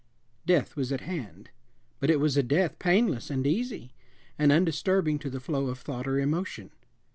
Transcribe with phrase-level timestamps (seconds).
[0.47, 1.51] Death was at hand;
[1.99, 3.93] but it was a death painless and easy,
[4.35, 6.71] and undisturbing to the flow of thought or emotion.